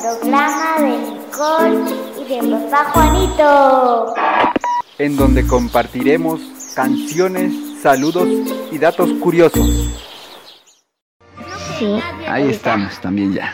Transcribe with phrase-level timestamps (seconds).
[0.00, 1.80] programa de Nicole
[2.20, 4.14] y de papá Juanito.
[4.98, 6.40] En donde compartiremos
[6.74, 8.28] canciones, saludos
[8.70, 9.68] y datos curiosos.
[11.78, 12.00] Sí.
[12.28, 13.52] Ahí estamos también ya.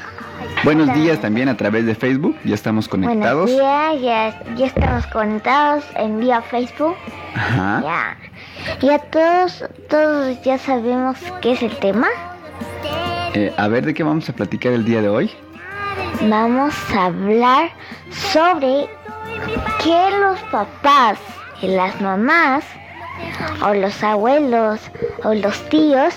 [0.65, 3.51] Buenos días también a través de Facebook, ya estamos conectados.
[3.51, 6.97] Buenos días, ya, ya estamos conectados en vía Facebook.
[7.35, 7.83] Ajá.
[7.83, 8.17] Ya.
[8.81, 12.09] Ya todos, todos ya sabemos qué es el tema.
[13.35, 15.31] Eh, a ver, ¿de qué vamos a platicar el día de hoy?
[16.23, 17.70] Vamos a hablar
[18.10, 18.86] sobre
[19.82, 21.18] que los papás
[21.60, 22.64] y las mamás
[23.62, 24.80] o los abuelos
[25.23, 26.14] o los tíos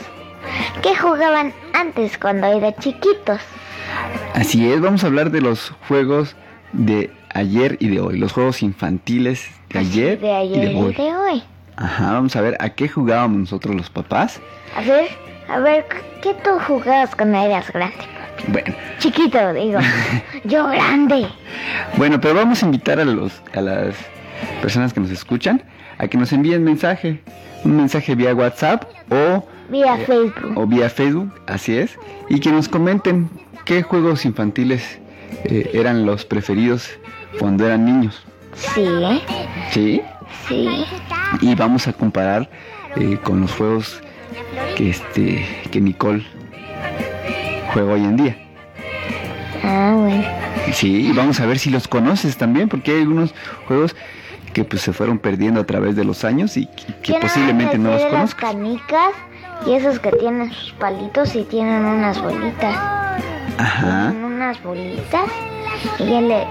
[0.82, 3.40] que jugaban antes cuando eran chiquitos.
[4.34, 6.36] Así es, vamos a hablar de los juegos
[6.74, 10.82] de ayer y de hoy, los juegos infantiles de ayer, De ayer y de y
[10.82, 10.94] hoy.
[10.94, 11.44] de hoy.
[11.76, 14.40] Ajá, vamos a ver a qué jugábamos nosotros los papás.
[14.76, 15.10] A ver,
[15.50, 15.86] a ver,
[16.22, 17.96] ¿qué tú jugabas cuando eras grande?
[18.48, 19.80] Bueno, Chiquito, digo.
[20.44, 21.28] Yo grande.
[21.98, 23.96] bueno, pero vamos a invitar a los a las
[24.62, 25.64] personas que nos escuchan
[25.98, 27.20] a que nos envíen mensaje,
[27.64, 30.54] un mensaje vía WhatsApp o Vía Eh, Facebook.
[30.58, 31.98] o vía Facebook, así es,
[32.30, 33.30] y que nos comenten
[33.66, 35.00] qué juegos infantiles
[35.44, 36.90] eh, eran los preferidos
[37.40, 39.22] cuando eran niños, Sí, ¿eh?
[39.72, 40.02] ¿sí?
[40.48, 40.86] sí.
[41.42, 42.50] Y vamos a comparar
[42.96, 44.02] eh, con los juegos
[44.76, 46.24] que este que Nicole
[47.74, 48.38] juega hoy en día.
[49.64, 50.24] Ah, bueno.
[50.74, 53.34] Sí, y vamos a ver si los conoces también, porque hay algunos
[53.68, 53.96] juegos
[54.54, 56.68] que pues se fueron perdiendo a través de los años y
[57.04, 58.52] que, posiblemente no los de las conozcas.
[58.52, 59.14] canicas
[59.66, 62.76] y esos que tienen sus palitos y tienen unas bolitas.
[63.58, 64.12] Ajá.
[64.12, 65.30] Tienen unas bolitas
[66.00, 66.48] y ya le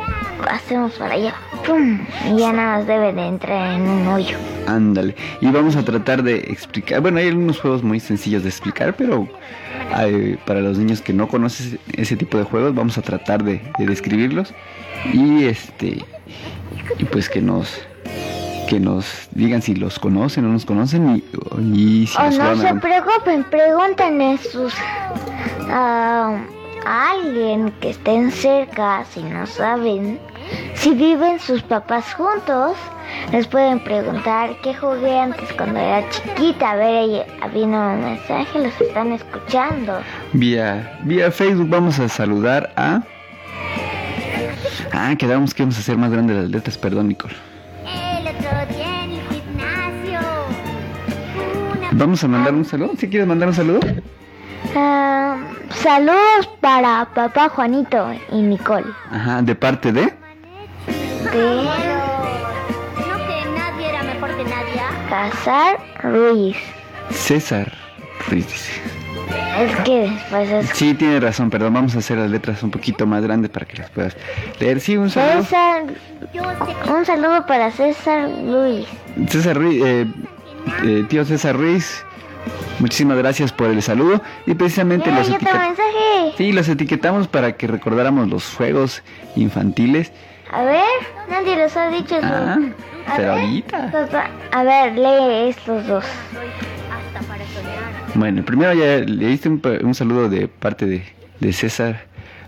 [0.50, 1.34] hacemos para allá.
[1.66, 1.98] ¡Pum!
[2.26, 4.36] Y ya nada más debe de entrar en un hoyo.
[4.66, 5.14] Ándale.
[5.40, 7.00] Y vamos a tratar de explicar.
[7.00, 9.28] Bueno, hay algunos juegos muy sencillos de explicar, pero
[10.44, 13.86] para los niños que no conocen ese tipo de juegos, vamos a tratar de, de
[13.86, 14.52] describirlos.
[15.12, 16.04] Y este.
[16.98, 17.80] Y pues que nos.
[18.68, 21.22] Que nos digan si los conocen o no nos conocen
[21.62, 24.74] y, y si Oh, los no se preocupen, pregúntenle sus,
[25.70, 26.36] a
[26.84, 30.18] alguien que estén cerca, si no saben.
[30.74, 32.76] Si viven sus papás juntos,
[33.32, 36.72] les pueden preguntar qué jugué antes cuando era chiquita.
[36.72, 37.22] A ver, ahí
[37.52, 40.00] vino un mensaje, los están escuchando.
[40.32, 43.02] Vía, vía Facebook vamos a saludar a.
[44.92, 47.34] Ah, quedamos que vamos a hacer más grandes las letras, perdón, Nicole.
[47.84, 50.20] El otro día en el gimnasio.
[51.92, 52.92] Vamos a mandar un saludo.
[52.96, 53.80] ¿Si quieres mandar un saludo?
[54.74, 55.36] Ah,
[55.70, 58.86] saludos para papá Juanito y Nicole.
[59.10, 60.12] Ajá, de parte de.
[61.32, 62.05] De
[65.08, 66.56] Casar Ruiz.
[67.10, 67.72] César
[68.28, 68.72] Ruiz dice.
[69.58, 71.74] Es que después es Sí, tiene razón, perdón.
[71.74, 74.16] Vamos a hacer las letras un poquito más grandes para que las puedas
[74.60, 74.80] leer.
[74.80, 75.42] Sí, un saludo.
[75.44, 75.84] César.
[76.94, 78.86] Un saludo para César Luis.
[79.28, 80.06] César Ruiz, eh,
[80.84, 82.04] eh, tío César Ruiz,
[82.80, 84.20] muchísimas gracias por el saludo.
[84.46, 89.02] Y precisamente Mira, los, sí, los etiquetamos para que recordáramos los juegos
[89.36, 90.12] infantiles.
[90.52, 90.84] A ver,
[91.30, 92.16] nadie los ha dicho.
[92.22, 92.58] Ah,
[93.16, 93.90] pero ver, ahorita.
[93.92, 96.04] papá, a ver, lee estos dos.
[98.14, 101.02] Bueno, primero ya le diste un, un saludo de parte de,
[101.40, 102.04] de César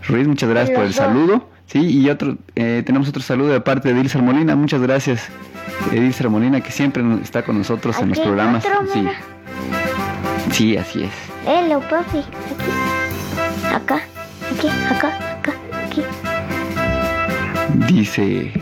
[0.09, 1.49] Ruiz, muchas gracias por el saludo.
[1.67, 5.29] Sí, y otro, eh, tenemos otro saludo de parte de Edilza Molina, muchas gracias.
[5.93, 8.65] Edilza Molina, que siempre está con nosotros en los programas.
[8.65, 9.07] otro, Sí.
[10.51, 11.11] sí, así es.
[11.45, 12.19] Léelo, papi.
[12.19, 13.75] Aquí.
[13.75, 14.01] Acá.
[14.57, 14.69] Aquí.
[14.91, 15.09] Acá.
[15.39, 15.53] Acá.
[15.87, 16.03] Aquí.
[17.87, 18.53] Dice,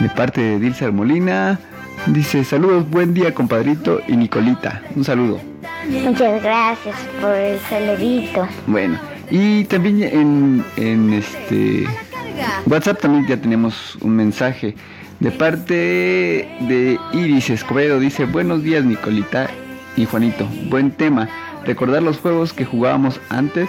[0.00, 1.58] de parte de Edilza Molina,
[2.06, 4.82] dice, saludos, buen día, compadrito y Nicolita.
[4.94, 5.40] Un saludo.
[5.88, 8.46] Muchas gracias por el saludito.
[8.66, 8.98] Bueno,
[9.30, 11.86] y también en, en este
[12.66, 14.74] WhatsApp también ya tenemos un mensaje
[15.20, 17.98] de parte de Iris Escobedo.
[17.98, 19.48] Dice, buenos días Nicolita
[19.96, 21.28] y Juanito, buen tema.
[21.64, 23.68] Recordar los juegos que jugábamos antes.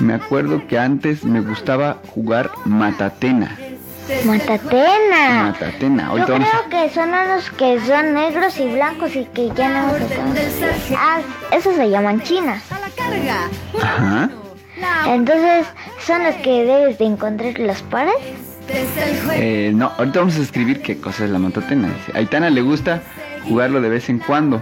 [0.00, 3.56] Me acuerdo que antes me gustaba jugar Matatena.
[4.24, 5.44] Matatena.
[5.52, 6.12] Matatena.
[6.16, 9.92] Yo a- creo que son los que son negros y blancos y que ya no
[9.98, 11.18] se pueden- Ah,
[11.52, 12.62] esos se llaman chinas.
[13.82, 14.30] Ajá.
[15.06, 15.66] Entonces,
[16.04, 18.14] son los que debes de encontrar los pares.
[19.34, 21.88] Eh, no, ahorita vamos a escribir qué cosa es la matatena.
[22.14, 23.00] A Aitana le gusta
[23.48, 24.60] jugarlo de vez en cuando,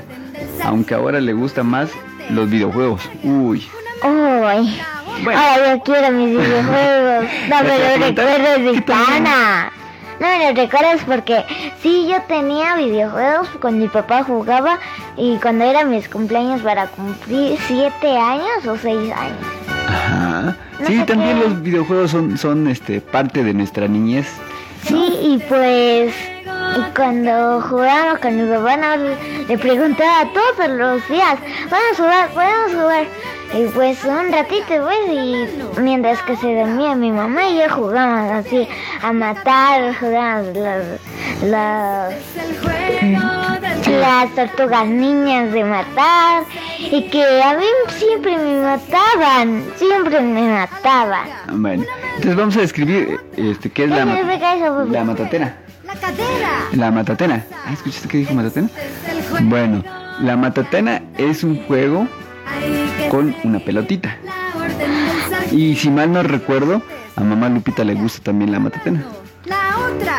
[0.63, 1.91] aunque ahora le gusta más
[2.31, 3.03] los videojuegos.
[3.23, 3.67] Uy.
[4.03, 4.81] Uy.
[5.23, 5.41] Bueno.
[5.43, 7.25] Ay, yo quiero mis videojuegos.
[7.49, 8.23] No me Ya te lo pregunté.
[8.23, 8.73] recuerdes.
[8.73, 9.73] Vitana.
[10.21, 11.45] No me lo recuerdas porque
[11.83, 14.79] sí, yo tenía videojuegos cuando mi papá jugaba
[15.17, 19.39] y cuando eran mis cumpleaños para cumplir siete años o seis años.
[19.89, 20.57] Ajá.
[20.81, 21.49] no sí, también qué.
[21.49, 24.27] los videojuegos son, son este, parte de nuestra niñez.
[24.85, 26.15] Sí, y pues
[26.77, 31.39] y cuando jugábamos con mi papá le preguntaba todos los días,
[31.71, 33.07] vamos a jugar, podemos jugar.
[33.57, 35.49] Y pues un ratito pues y
[35.81, 38.67] mientras que se dormía mi mamá y yo jugábamos así
[39.01, 40.85] a matar, jugábamos las,
[41.45, 42.15] las,
[43.89, 46.43] las tortugas niñas de matar
[46.81, 47.65] y que a mí
[47.97, 51.29] siempre me mataban, siempre me mataban.
[51.53, 51.85] Bueno,
[52.17, 55.57] entonces vamos a describir este, qué es la, la matatena.
[55.85, 56.51] La cadera.
[56.73, 57.45] La matatena.
[57.65, 58.69] Ah, ¿Escuchaste qué dijo matatena?
[59.43, 59.85] Bueno,
[60.21, 62.09] la matatena es un juego
[63.15, 64.17] con una pelotita.
[65.53, 66.83] Y si mal no recuerdo,
[67.15, 69.05] a mamá Lupita le gusta también la matatena.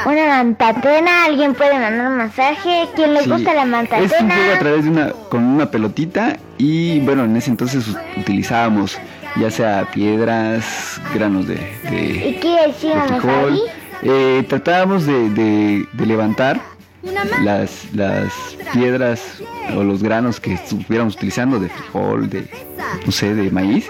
[0.05, 2.87] Una mantatena, alguien puede mandar un mensaje.
[2.95, 4.35] ¿Quién le Sí, gusta la Es un mantatena?
[4.35, 8.97] juego a través de una con una pelotita y bueno, en ese entonces utilizábamos
[9.35, 11.55] ya sea piedras, granos de,
[11.89, 13.53] de- ¿Y qué de decíamos frijol.
[13.53, 13.61] ahí?
[14.03, 16.61] Eh, tratábamos de, de- de levantar.
[17.43, 18.33] Las, las
[18.73, 19.41] piedras
[19.75, 22.47] o los granos que estuviéramos utilizando de frijol, de
[23.05, 23.89] no sé, de maíz,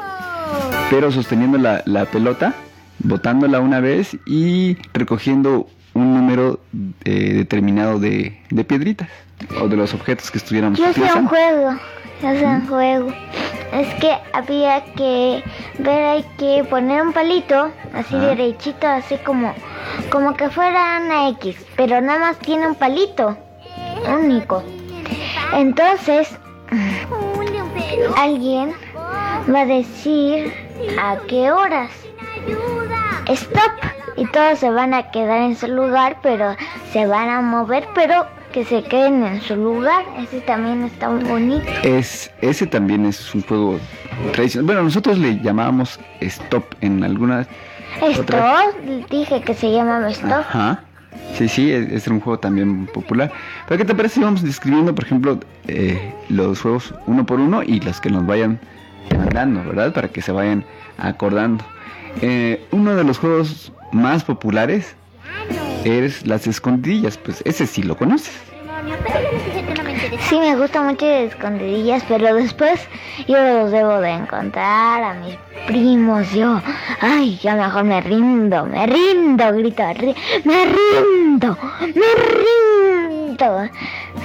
[0.89, 2.53] pero sosteniendo la, la pelota,
[2.99, 6.59] botándola una vez y recogiendo un número
[7.05, 9.09] eh, determinado de, de piedritas
[9.61, 11.29] o de los objetos que estuviéramos Yo hacía un utilizando.
[11.29, 11.79] juego.
[12.21, 13.13] Yo hacía un juego.
[13.73, 15.43] Es que había que
[15.79, 18.27] ver, hay que poner un palito así Ajá.
[18.27, 19.53] derechito, así como,
[20.09, 23.37] como que fuera una X, pero nada más tiene un palito
[24.07, 24.63] único.
[25.53, 26.29] Entonces,
[28.17, 28.73] alguien
[29.53, 30.53] va a decir
[30.99, 31.91] a qué horas.
[33.27, 33.71] Stop.
[34.17, 36.55] Y todos se van a quedar en su lugar, pero
[36.93, 40.05] se van a mover, pero que se queden en su lugar.
[40.17, 41.69] Ese también está muy bonito.
[41.83, 43.77] Es, ese también es un juego
[44.31, 44.65] tradicional.
[44.65, 47.47] Bueno, nosotros le llamábamos stop en algunas...
[48.01, 48.61] Stop, Otra.
[49.09, 50.31] dije que se llama Stop.
[50.31, 50.83] Ajá.
[51.37, 53.31] Sí, sí, es, es un juego también popular.
[53.67, 57.63] Pero ¿qué te parece si vamos describiendo, por ejemplo, eh, los juegos uno por uno
[57.63, 58.59] y los que nos vayan
[59.17, 59.93] mandando, ¿verdad?
[59.93, 60.65] Para que se vayan
[60.97, 61.63] acordando.
[62.21, 64.95] Eh, uno de los juegos más populares
[65.83, 67.17] es las escondidillas.
[67.17, 68.33] Pues ese sí lo conoces.
[70.29, 72.79] Sí, me gusta mucho de escondidillas, pero después
[73.27, 75.35] yo los debo de encontrar a mis
[75.67, 76.31] primos.
[76.31, 76.61] Yo,
[77.01, 81.91] ay, ya mejor me rindo, me rindo, grito, ri- me rindo, me
[82.33, 83.63] rindo.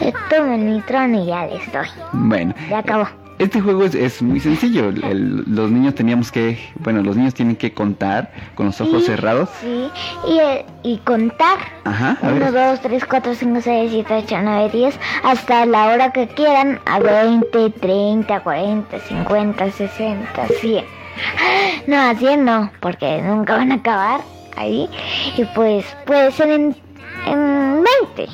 [0.00, 1.88] Eh, Tomen nitrón y ya le estoy.
[2.12, 3.08] Bueno, Ya acabó.
[3.40, 4.88] Este juego es, es muy sencillo.
[4.90, 9.06] El- los niños teníamos que, bueno, los niños tienen que contar con los ojos Y-
[9.06, 9.48] cerrados.
[9.60, 9.88] Sí,
[10.28, 11.58] y, eh, y contar.
[11.84, 12.52] Ajá, a 1, ver.
[12.52, 16.98] 2, 3, 4, 5, 6, 7, 8, 9, 10, hasta la hora que quieran, a
[17.00, 20.84] 20, 30, 40, 50, 60, 100.
[21.86, 24.20] No, a 100 no, porque nunca van a acabar
[24.56, 24.88] ahí.
[25.36, 26.76] Y pues puede ser en,
[27.26, 27.84] en
[28.16, 28.32] 20.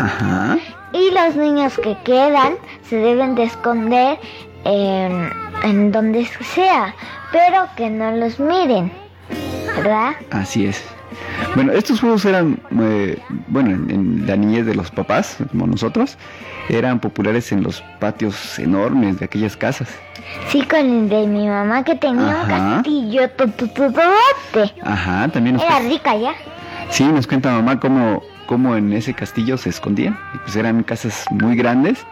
[0.00, 0.58] Ajá.
[0.92, 2.54] Y los niños que quedan
[2.88, 4.18] se deben de esconder
[4.64, 5.30] en,
[5.62, 6.94] en donde sea,
[7.32, 8.92] pero que no los miren,
[9.76, 10.12] ¿verdad?
[10.30, 10.84] Así es.
[11.54, 13.18] Bueno, estos juegos eran, eh,
[13.48, 16.16] bueno, en, en la niñez de los papás, como nosotros,
[16.68, 19.88] eran populares en los patios enormes de aquellas casas.
[20.48, 22.74] Sí, con el de mi mamá que tenía un Ajá.
[22.76, 24.72] castillo totototote.
[24.82, 26.32] Ajá, también nos, Era rica ya.
[26.90, 30.18] sí, nos cuenta mamá cómo, cómo en ese castillo se escondían.
[30.44, 32.04] Pues eran casas muy grandes.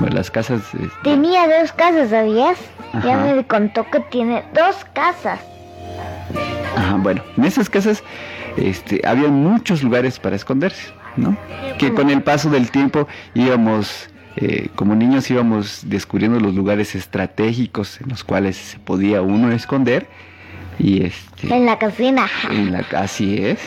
[0.00, 2.58] Bueno, las casas, este, Tenía dos casas, ¿sabías?
[3.04, 5.40] Ya me contó que tiene dos casas.
[6.76, 8.02] ajá, bueno, en esas casas
[8.56, 11.36] este, había muchos lugares para esconderse, ¿no?
[11.78, 18.00] Que con el paso del tiempo íbamos, eh, como niños íbamos descubriendo los lugares estratégicos
[18.00, 20.08] en los cuales se podía uno esconder.
[20.80, 22.26] Y este, En la cocina.
[22.50, 23.58] en la, así es.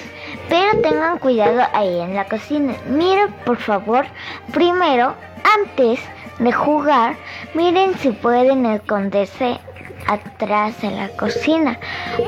[0.50, 2.74] Pero tengan cuidado ahí en la cocina.
[2.88, 4.06] Miren, por favor,
[4.52, 5.14] primero,
[5.60, 6.00] antes
[6.40, 7.16] de jugar,
[7.54, 9.60] miren si pueden esconderse
[10.08, 11.78] atrás en la cocina.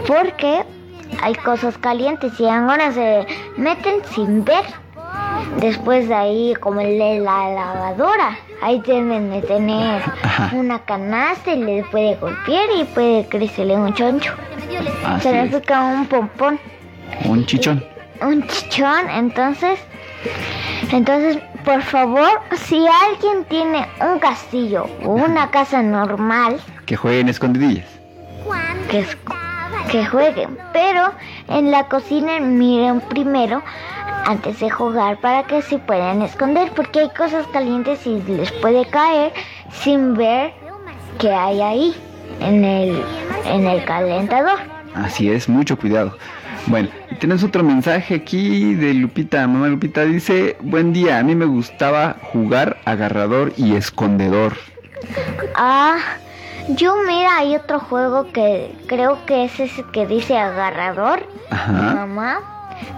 [0.07, 0.63] Porque
[1.21, 3.25] hay cosas calientes y algunas se
[3.57, 4.63] meten sin ver.
[5.59, 10.51] Después de ahí, como la lavadora, ahí deben de tener Ajá.
[10.55, 14.33] una canasta y le puede golpear y puede crecerle un choncho.
[15.05, 16.59] Así Se le pica un pompón
[17.25, 17.83] Un chichón.
[18.21, 19.79] Un chichón, entonces,
[20.91, 27.87] entonces, por favor, si alguien tiene un castillo o una casa normal, Que jueguen escondidillas.
[28.89, 31.11] que, jueguen, pero
[31.47, 33.61] en la cocina miren primero
[34.25, 38.85] antes de jugar para que se puedan esconder, porque hay cosas calientes y les puede
[38.85, 39.33] caer
[39.71, 40.53] sin ver
[41.19, 41.95] que hay ahí
[42.39, 43.03] en el
[43.45, 44.59] en el calentador.
[44.95, 46.17] Así es, mucho cuidado.
[46.67, 49.45] Bueno, y tenemos otro mensaje aquí de Lupita.
[49.47, 54.53] Mamá Lupita dice, buen día, a mí me gustaba jugar agarrador y escondedor.
[55.55, 55.97] Ah,
[56.69, 61.27] yo mira, hay otro juego que creo que es ese que dice agarrador.
[61.49, 61.95] Ajá.
[61.95, 62.39] Mamá,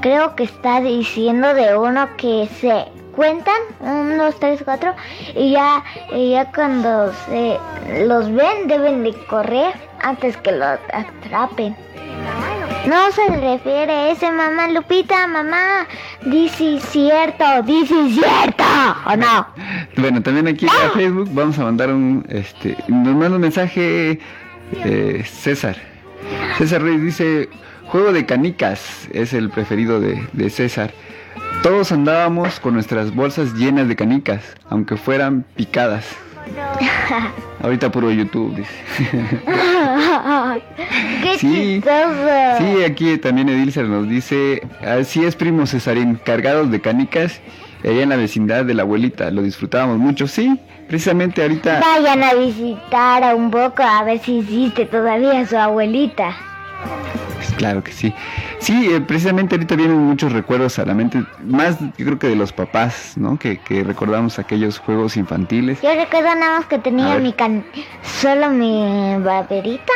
[0.01, 4.93] creo que está diciendo de uno que se cuentan, un, dos, tres, cuatro,
[5.35, 7.57] y ya, y ya cuando se
[8.05, 11.75] los ven deben de correr antes que los atrapen.
[12.87, 15.87] No se refiere a ese, mamá Lupita, mamá.
[16.25, 18.63] Dice cierto, dice cierto,
[19.05, 19.47] ¿o no?
[19.97, 24.19] Bueno, también aquí a Facebook vamos a mandar un, este, nos manda un mensaje
[24.83, 25.77] eh, César.
[26.57, 27.49] César Ruiz dice,
[27.87, 30.91] juego de canicas es el preferido de, de César.
[31.63, 36.05] Todos andábamos con nuestras bolsas llenas de canicas, aunque fueran picadas.
[37.61, 38.73] Ahorita puro YouTube, dice.
[41.23, 42.57] ¡Qué Sí, chistoso!
[42.59, 47.41] Sí, aquí también Edilcer nos dice, así es primo Cesarín, cargados de canicas,
[47.83, 51.79] allá en la vecindad de la abuelita, lo disfrutábamos mucho, sí, precisamente ahorita...
[51.79, 56.35] Vayan a visitar a un poco a ver si existe todavía su abuelita.
[57.57, 58.13] Claro que sí.
[58.59, 62.35] Sí, eh, precisamente ahorita vienen muchos recuerdos a la mente, más yo creo que de
[62.35, 63.37] los papás, ¿no?
[63.39, 65.81] Que, que recordamos aquellos juegos infantiles.
[65.81, 67.65] Yo recuerdo nada más que tenía mi can...
[68.03, 69.93] solo mi baberita.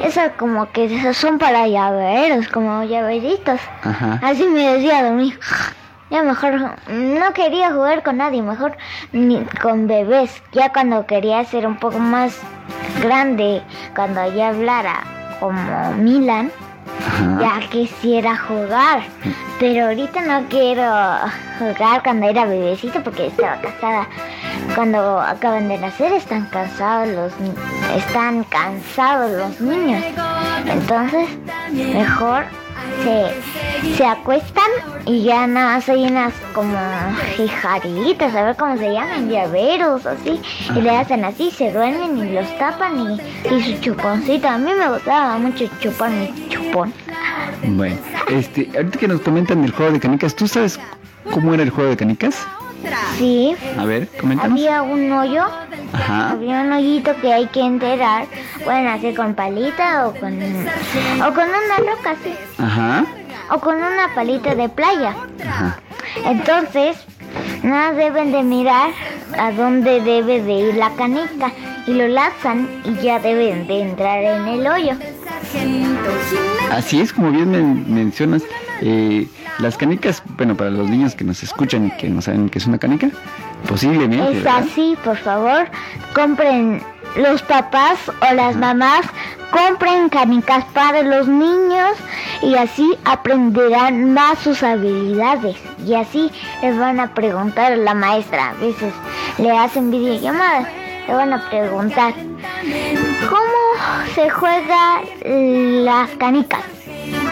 [0.00, 3.60] Esas como que esas son para llaveros, como llaveritos.
[3.82, 4.20] Ajá.
[4.22, 5.38] Así me decía dormir.
[6.10, 8.76] Ya mejor no quería jugar con nadie, mejor
[9.12, 10.42] ni con bebés.
[10.52, 12.38] Ya cuando quería ser un poco más
[13.02, 13.62] grande,
[13.94, 15.04] cuando ya hablara
[15.40, 16.50] como Milan,
[17.40, 19.02] Ya quisiera jugar.
[19.58, 20.82] Pero ahorita no quiero
[21.58, 24.08] jugar cuando era bebecito porque estaba casada.
[24.74, 27.32] Cuando acaban de nacer están cansados los
[27.96, 30.02] están cansados los niños.
[30.66, 31.28] Entonces,
[31.72, 32.44] mejor
[33.02, 34.70] se, se acuestan
[35.06, 36.78] y ya nada más hay unas como
[37.36, 40.40] jijaritas, a ver cómo se llaman, llaveros, así,
[40.74, 44.48] y le hacen así, se duermen y los tapan y, y su chuponcito.
[44.48, 46.92] A mí me gustaba mucho chupar mi chupón.
[47.64, 47.96] Bueno,
[48.28, 50.78] este, ahorita que nos comentan el juego de canicas, ¿tú sabes
[51.30, 52.46] cómo era el juego de canicas?
[53.18, 54.52] Sí, A ver, coméntanos.
[54.58, 55.44] había un hoyo,
[55.92, 56.30] Ajá.
[56.30, 58.26] había un hoyito que hay que enterar.
[58.64, 63.04] Pueden hacer con palita o con, o con una roca, sí, Ajá.
[63.50, 65.14] o con una palita de playa.
[65.46, 65.78] Ajá.
[66.24, 66.96] Entonces,
[67.62, 68.90] nada deben de mirar
[69.38, 71.52] a dónde debe de ir la canica
[71.86, 74.92] y lo lanzan y ya deben de entrar en el hoyo.
[76.70, 78.42] Así es, como bien men- mencionas,
[78.84, 79.28] eh,
[79.60, 82.66] las canicas, bueno, para los niños que nos escuchan y que no saben qué es
[82.66, 83.10] una canica,
[83.68, 84.64] posiblemente, Es ¿verdad?
[84.68, 85.66] así, por favor,
[86.14, 86.82] compren
[87.16, 89.06] los papás o las mamás,
[89.52, 91.92] compren canicas para los niños
[92.42, 95.56] y así aprenderán más sus habilidades.
[95.86, 96.30] Y así
[96.62, 98.92] les van a preguntar a la maestra, a veces
[99.38, 100.66] le hacen videollamadas,
[101.06, 102.14] le van a preguntar,
[103.28, 106.64] ¿cómo se juega las canicas?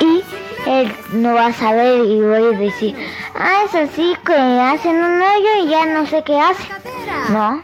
[0.00, 0.23] Y
[0.67, 2.97] él no va a saber y voy a decir,
[3.35, 6.67] ah, es así que hacen un hoyo y ya no sé qué hacen.
[7.31, 7.62] No.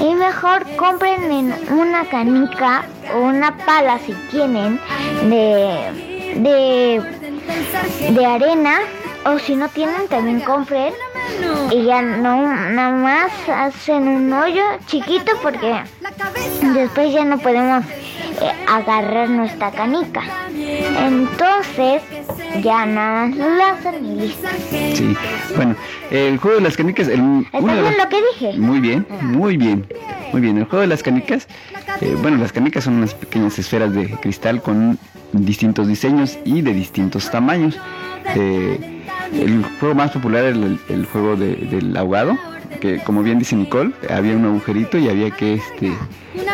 [0.00, 4.80] Y mejor compren en una canica o una pala si tienen
[5.24, 8.80] de, de, de arena
[9.24, 10.92] o si no tienen también compren
[11.70, 15.82] y ya no nada más hacen un hoyo chiquito porque
[16.74, 17.84] después ya no podemos
[18.40, 20.22] eh, agarrar nuestra canica.
[20.50, 22.02] Entonces
[22.62, 24.48] ya nada más lo lanzan y listo.
[24.94, 25.16] Sí.
[25.56, 25.76] Bueno,
[26.10, 28.58] el juego de las canicas, el, uno ¿Está de los- lo que dije?
[28.58, 29.86] Muy bien, muy bien,
[30.32, 30.58] muy bien.
[30.58, 31.46] El juego de las canicas,
[32.00, 34.98] eh, bueno, las canicas son unas pequeñas esferas de cristal con
[35.32, 37.78] distintos diseños y de distintos tamaños.
[38.34, 39.02] Eh,
[39.32, 42.36] el juego más popular era el, el juego de- del ahogado,
[42.80, 45.92] que como bien dice Nicole, había un agujerito y había que, este,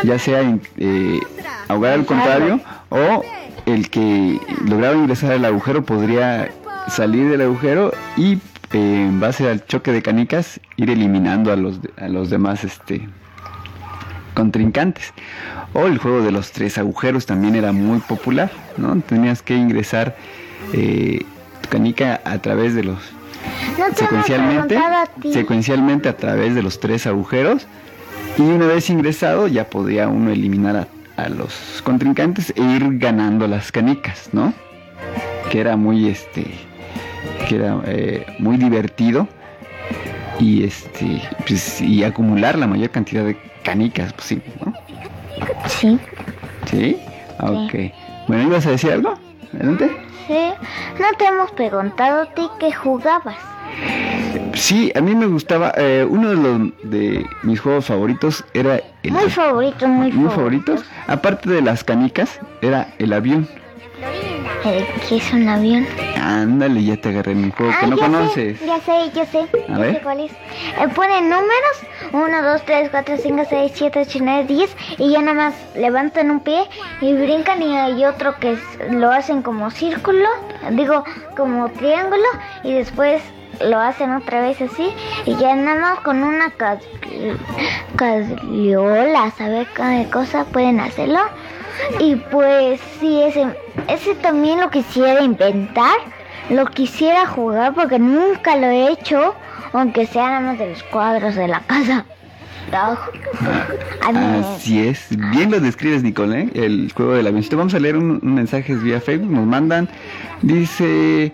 [0.03, 0.41] ya sea
[0.77, 1.19] eh,
[1.67, 2.59] ahogar al contrario
[2.89, 3.23] o
[3.65, 6.51] el que lograba ingresar al agujero podría
[6.87, 8.33] salir del agujero y
[8.73, 13.07] eh, en base al choque de canicas ir eliminando a los, a los demás este,
[14.33, 15.13] contrincantes.
[15.73, 18.95] O el juego de los tres agujeros también era muy popular, ¿no?
[19.01, 20.15] Tenías que ingresar
[20.73, 21.25] eh,
[21.61, 22.99] tu canica a través de los
[23.77, 27.67] No secuencialmente, a secuencialmente a través de los tres agujeros
[28.37, 33.47] y una vez ingresado ya podía uno eliminar a, a los contrincantes e ir ganando
[33.47, 34.53] las canicas, ¿no?
[35.49, 36.45] Que era muy este,
[37.47, 39.27] que era eh, muy divertido
[40.39, 44.73] y este, pues, y acumular la mayor cantidad de canicas posible, ¿no?
[45.67, 45.99] Sí.
[46.69, 46.97] Sí.
[47.39, 47.73] Ok.
[48.27, 49.13] Bueno, ¿ibas a decir algo?
[49.53, 49.91] Adelante.
[50.27, 50.51] Sí.
[50.99, 53.37] No te hemos preguntado a ti qué jugabas.
[54.53, 59.13] Sí, a mí me gustaba, eh, uno de los de mis juegos favoritos era el
[59.13, 60.65] Muy favorito, muy, muy favorito.
[60.75, 63.47] favoritos, aparte de las canicas, era el avión.
[64.65, 65.85] Eh, ¿Qué es un avión?
[66.19, 68.59] Ándale, ya te agarré en un juego que Ah, no ya conoces.
[68.59, 69.39] Sé, ya sé, ya sé.
[69.39, 69.95] A ya ver.
[69.97, 70.31] sé cuál es.
[70.31, 71.77] Eh, ponen números:
[72.13, 74.75] 1, 2, 3, 4, 5, 6, 7, 8, 9, 10.
[74.97, 76.63] Y ya nada más levantan un pie
[76.99, 77.61] y brincan.
[77.61, 78.57] Y hay otro que
[78.89, 80.27] lo hacen como círculo,
[80.71, 81.03] digo,
[81.37, 82.25] como triángulo.
[82.63, 83.21] Y después
[83.61, 84.89] lo hacen otra vez así.
[85.25, 86.79] Y ya nada más con una ca-
[87.95, 91.19] caliola, ¿sabe qué cosa pueden hacerlo?
[91.99, 93.45] Y pues sí, ese,
[93.87, 95.95] ese también lo quisiera inventar,
[96.49, 99.35] lo quisiera jugar porque nunca lo he hecho,
[99.73, 102.05] aunque sea nada de los cuadros de la casa.
[104.01, 106.49] Así es, bien lo describes Nicole, ¿eh?
[106.55, 107.57] el juego del avioncito.
[107.57, 109.87] Vamos a leer un, un mensajes vía Facebook, nos mandan,
[110.41, 111.31] dice,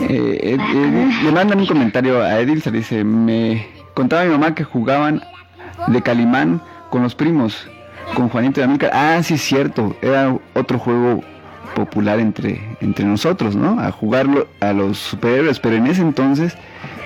[0.00, 4.64] eh, Ed- Ed- le mandan un comentario a Edilsa, dice, me contaba mi mamá que
[4.64, 5.22] jugaban
[5.88, 6.60] de Calimán
[6.90, 7.66] con los primos,
[8.14, 8.90] con Juanito y Amílcar.
[8.92, 11.22] Ah, sí es cierto, era otro juego
[11.74, 13.80] popular entre, entre nosotros, ¿no?
[13.80, 16.56] A jugarlo a los superhéroes, pero en ese entonces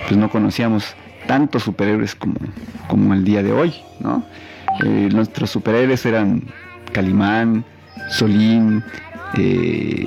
[0.07, 2.35] pues no conocíamos tantos superhéroes como,
[2.87, 4.23] como el día de hoy, ¿no?
[4.83, 6.43] Eh, nuestros superhéroes eran
[6.91, 7.63] Calimán,
[8.09, 8.83] Solín,
[9.37, 10.05] eh,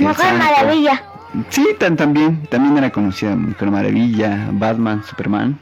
[0.00, 0.38] Mujer Santo.
[0.44, 1.02] Maravilla.
[1.50, 5.58] Sí, tan, también, también era conocida Mujer Maravilla, Batman, Superman.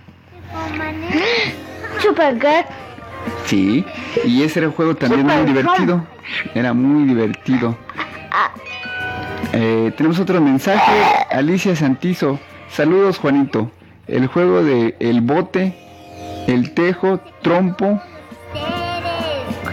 [2.01, 2.65] Supergirl.
[3.47, 3.85] Sí,
[4.25, 6.07] y ese era un juego también muy divertido.
[6.55, 7.77] Era muy divertido.
[8.31, 8.51] Ah,
[9.53, 10.93] Eh, tenemos otro mensaje.
[11.31, 12.39] Alicia Santizo.
[12.69, 13.71] Saludos, Juanito.
[14.07, 15.75] El juego de el bote,
[16.47, 18.01] el tejo, trompo,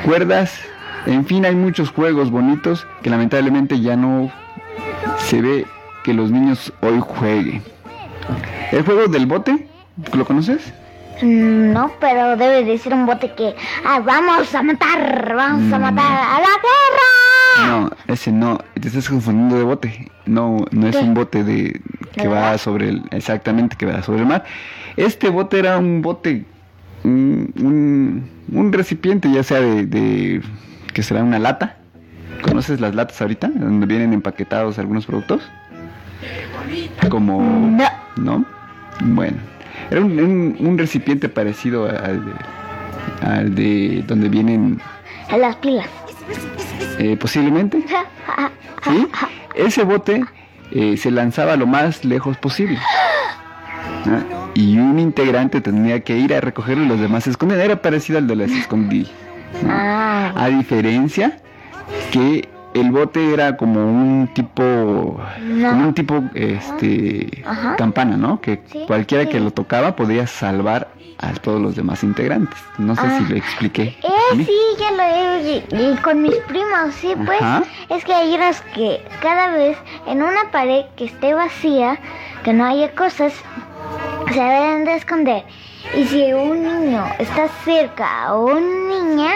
[0.05, 0.59] cuerdas.
[1.05, 4.31] En fin, hay muchos juegos bonitos que lamentablemente ya no
[5.17, 5.65] se ve
[6.03, 7.62] que los niños hoy jueguen.
[8.72, 9.68] ¿El juego del bote?
[10.13, 10.74] ¿Lo conoces?
[11.22, 13.55] mm, no, pero debe de ser un bote que.
[13.85, 15.81] Ah, vamos a matar, vamos a Mm.
[15.81, 17.68] matar a la guerra.
[17.68, 20.11] No, ese no, te estás confundiendo de bote.
[20.25, 21.03] No, no es ¿Qué?
[21.03, 21.79] un bote de
[22.13, 24.44] que ¿De va sobre el, exactamente que va sobre el mar.
[24.98, 26.46] Este bote era un bote,
[27.03, 30.42] un, un, un recipiente, ya sea de, de
[30.94, 31.77] que será una lata.
[32.42, 35.44] ¿Conoces las latas ahorita, donde vienen empaquetados algunos productos?
[37.09, 37.83] Como, No.
[38.18, 38.46] ¿no?
[39.01, 39.38] Bueno,
[39.90, 42.31] era un, un- un recipiente parecido al de,
[43.22, 44.79] al de donde vienen
[45.29, 45.88] A las pilas.
[47.00, 47.83] eh, posiblemente.
[48.83, 49.07] ¿Sí?
[49.55, 50.24] Ese bote
[50.72, 52.77] eh, se lanzaba lo más lejos posible.
[54.05, 54.22] Ah,
[54.53, 57.62] Y un integrante tenía que ir a recogerlo y los demás se escondían.
[57.62, 59.12] Era parecido al de las escondidas.
[59.68, 61.38] Ah, A diferencia
[62.12, 65.70] que el bote era como un tipo, No.
[65.70, 67.75] como un tipo, este, Ajá.
[67.75, 68.40] campana, ¿no?
[68.42, 69.29] Que Sí, cualquiera sí.
[69.29, 70.88] que lo tocaba podía salvar
[71.20, 72.57] a todos los demás integrantes.
[72.77, 73.18] No sé Ah.
[73.20, 73.96] si lo expliqué.
[74.03, 74.50] Eh, ¿Sí?
[74.79, 77.42] ya lo he y, y con mis primos, sí, pues.
[77.42, 77.64] Ajá.
[77.90, 81.98] Es que hay unos que cada vez en una pared que esté vacía,
[82.44, 83.33] que no haya cosas,
[84.33, 85.44] se deben de esconder.
[85.98, 88.59] Y si un niño está cerca o una
[88.90, 89.31] niña,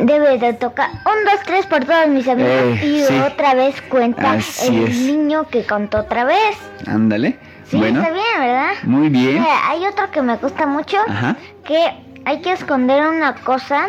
[0.00, 3.14] debe de tocar un, dos, tres por todos mis amigos Eh, y sí.
[3.20, 4.96] otra vez cuenta Así el es.
[5.00, 6.56] niño que contó otra vez.
[6.86, 7.38] Ándale.
[7.64, 8.72] Sí, bueno, está bien, ¿verdad?
[8.84, 9.44] muy bien.
[9.68, 11.36] Hay otro que me gusta mucho, Ajá.
[11.64, 11.90] que
[12.24, 13.88] hay que esconder una cosa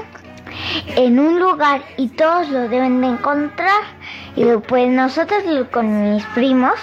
[0.96, 3.82] en un lugar y todos lo deben de encontrar.
[4.36, 6.74] Y pues nosotros con mis primos,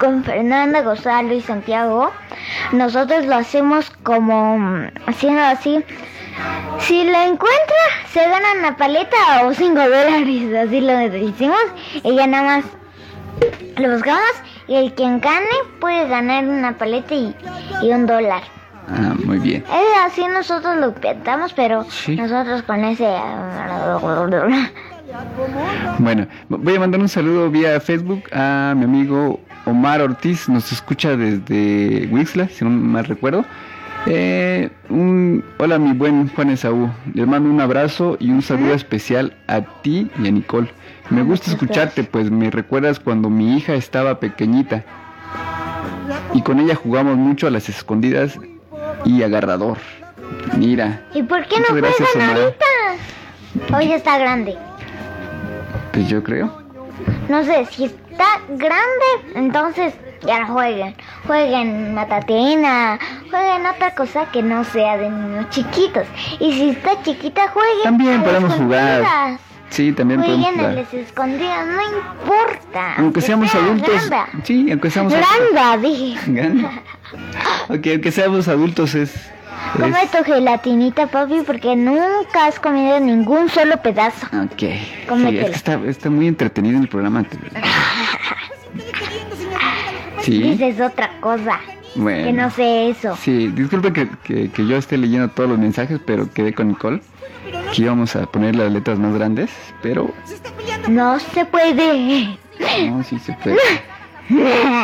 [0.00, 2.10] con Fernanda, Gonzalo y Santiago,
[2.72, 5.84] nosotros lo hacemos como mm, haciendo así.
[6.80, 7.76] Si la encuentra,
[8.12, 11.58] se gana una paleta o cinco dólares, así lo decimos.
[12.02, 12.64] Y ya nada más
[13.76, 14.22] lo buscamos
[14.66, 15.46] y el quien gane
[15.80, 17.34] puede ganar una paleta y,
[17.82, 18.42] y un dólar.
[18.88, 19.64] Ah, muy bien.
[19.66, 22.16] Es así nosotros lo inventamos, pero Sí.
[22.16, 23.06] nosotros con ese...
[25.98, 31.16] Bueno, voy a mandar un saludo vía Facebook a mi amigo Omar Ortiz, nos escucha
[31.16, 33.44] desde Wixla, si no mal recuerdo.
[34.06, 39.34] Eh, un, hola mi buen Juan Esaú, les mando un abrazo y un saludo especial
[39.46, 40.70] a ti y a Nicole.
[41.10, 44.84] Me gusta escucharte, pues me recuerdas cuando mi hija estaba pequeñita
[46.34, 48.38] y con ella jugamos mucho a las escondidas
[49.06, 49.78] y agarrador.
[50.56, 53.76] Mira, ¿Y por qué no juegan ahorita?
[53.76, 54.56] Hoy está grande.
[55.92, 56.62] pues yo creo.
[57.28, 59.94] No sé, si está grande, entonces
[60.26, 60.94] ya jueguen.
[61.26, 62.98] Jueguen matatena,
[63.30, 66.06] jueguen otra cosa que no sea de niños chiquitos.
[66.38, 67.82] Y si está chiquita, jueguen.
[67.84, 69.00] También a podemos jugar.
[69.02, 69.40] escondidas.
[69.70, 70.84] Sí, también podemos Jueguen a jugar.
[70.84, 72.94] las escondidas, no importa.
[72.98, 73.94] Aunque seamos sea adultos.
[74.10, 74.28] gamba.
[74.44, 75.38] Sí, aunque seamos adultos.
[75.54, 76.18] Gamba, dije.
[76.32, 76.70] Gana.
[77.68, 79.30] Ok, aunque seamos adultos es...
[79.78, 84.26] Come tu gelatinita, papi, porque nunca has comido ningún solo pedazo.
[84.26, 84.58] Ok.
[84.58, 85.46] Sí, es Cómetela.
[85.46, 87.24] que está, está muy entretenido el programa.
[90.24, 91.60] Sí, Dices otra cosa.
[91.94, 92.24] bueno.
[92.24, 93.16] Que no sé eso.
[93.16, 97.00] Sí, disculpe que, que- que yo esté leyendo todos los mensajes, pero quedé con Nicole.
[97.74, 99.50] Que íbamos a poner las letras más grandes,
[99.82, 100.12] pero
[100.88, 102.38] No se puede.
[102.88, 103.58] no, sí se puede.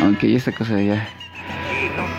[0.00, 1.08] Aunque esta cosa ya.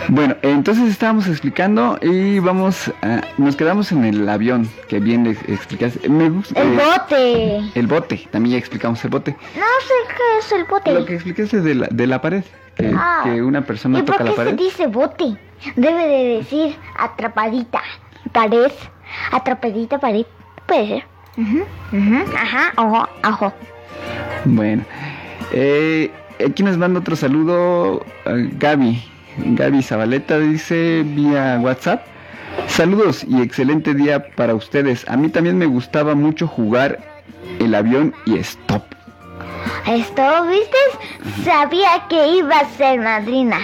[0.08, 5.30] Bueno, entonces estábamos explicando y vamos a, nos quedamos en el avión que bien le
[5.30, 6.08] explicaste.
[6.08, 7.70] Me gusta El eh, bote.
[7.78, 9.32] el bote, también ya explicamos el bote.
[9.32, 10.92] No sé qué es el bote.
[10.92, 12.44] Lo que explicaste de la, de la pared,
[12.76, 13.22] que, Ah.
[13.24, 14.54] que una persona ¿Y por toca la qué se pared.
[14.58, 15.36] dice bote?
[15.76, 17.80] Debe de decir atrapadita.
[18.32, 18.72] Pared.
[19.32, 20.26] Atrapadita pared.
[20.66, 21.04] Puede ser.
[21.36, 23.52] Ujú, ujú, Ajá, ojo, ojo.
[24.44, 24.84] Bueno,
[25.52, 26.10] eh,
[26.46, 29.02] aquí nos manda otro saludo eh, Gaby.
[29.38, 32.06] Gaby Zabaleta dice vía WhatsApp.
[32.68, 35.08] Saludos y excelente día para ustedes.
[35.08, 36.98] A mí también me gustaba mucho jugar
[37.60, 38.82] el avión y stop.
[39.86, 41.44] Esto, ¿viste?
[41.44, 43.58] Sabía que iba a ser madrina.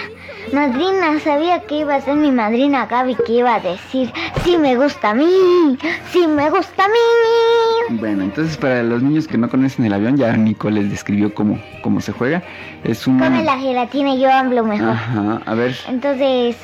[0.53, 4.11] Madrina, sabía que iba a ser mi madrina Gaby, que iba a decir,
[4.43, 5.77] sí me gusta a mí,
[6.11, 7.97] sí me gusta a mí.
[7.99, 11.59] Bueno, entonces para los niños que no conocen el avión, ya Nicole les describió cómo,
[11.81, 12.43] cómo se juega.
[12.83, 13.19] Es un...
[13.19, 14.89] Come la gelatina yo hablo mejor.
[14.89, 15.75] Ajá, a ver.
[15.87, 16.57] Entonces,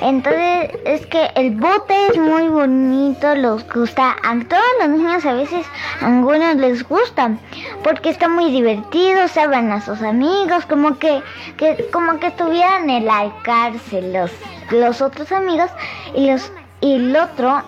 [0.00, 4.16] entonces es que el bote es muy bonito, los gusta.
[4.22, 5.66] A todos los niños a veces
[6.00, 7.36] a algunos les gusta
[7.82, 11.22] porque está muy divertido, saben a sus amigos, como que,
[11.56, 14.30] que como que estuvieran en la cárcel los
[14.70, 15.70] los otros amigos
[16.14, 17.62] y los y el otro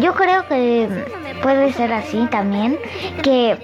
[0.00, 0.88] yo creo que
[1.42, 2.78] puede ser así también
[3.22, 3.56] que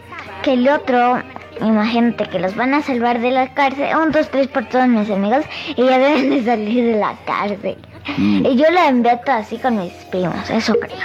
[0.42, 1.22] que el otro
[1.61, 3.94] Imagínate que los van a salvar de la cárcel.
[3.96, 5.44] Un, dos, tres por todos mis amigos.
[5.77, 7.77] Y ya deben de salir de la cárcel.
[8.16, 8.46] Mm.
[8.46, 10.51] Y yo la invento así con mis primos.
[10.51, 10.96] Eso creo.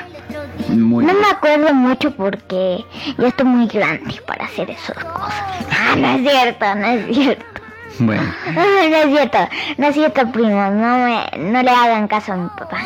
[0.70, 1.22] Muy No bien.
[1.22, 2.84] me acuerdo mucho porque
[3.18, 5.44] ya estoy muy grande para hacer esas cosas.
[5.72, 7.57] Ah, no es cierto, no es cierto.
[8.00, 9.38] Bueno, No es cierto,
[9.78, 10.50] no es cierto, primo.
[10.72, 12.78] No, me, no le hagan caso a mi papá.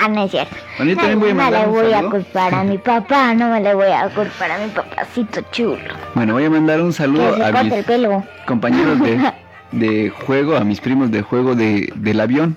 [0.00, 0.56] Ah, no es cierto.
[0.76, 3.60] Bueno, yo también voy a no le voy a culpar a mi papá, no me
[3.60, 5.78] le voy a culpar a mi papacito chulo.
[6.14, 8.24] bueno, voy a mandar un saludo a mis el pelo.
[8.46, 9.32] compañeros de,
[9.72, 12.56] de juego, a mis primos de juego de, del avión.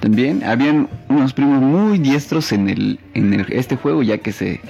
[0.00, 4.60] También habían unos primos muy diestros en, el, en el- este juego, ya que se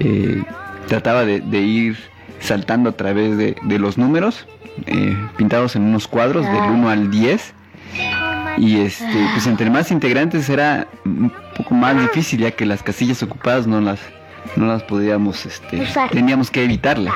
[0.00, 0.42] eh,
[0.88, 1.96] trataba de, de ir
[2.40, 4.46] saltando a través de, de los números,
[4.86, 6.70] eh, pintados en unos cuadros del Ah.
[6.72, 7.54] 1 al 10.
[8.58, 13.22] Y este, pues entre más integrantes era un poco más difícil, ya que las casillas
[13.22, 14.00] ocupadas no las,
[14.56, 16.10] no las podíamos, este, Usar.
[16.10, 17.14] teníamos que evitarlas.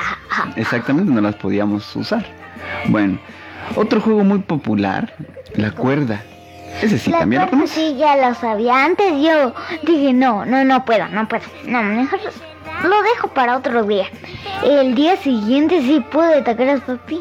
[0.55, 2.25] Exactamente, no las podíamos usar.
[2.87, 3.17] Bueno,
[3.75, 5.13] otro juego muy popular,
[5.55, 6.21] la cuerda.
[6.81, 7.71] Ese sí, La también lo conoces.
[7.71, 8.85] sí ya lo sabía.
[8.85, 9.53] Antes yo
[9.83, 11.43] dije, no, no, no puedo, no puedo.
[11.65, 12.19] No, mejor
[12.83, 14.05] lo dejo para otro día.
[14.63, 17.19] El día siguiente sí pude, ¿te acuerdas, papi?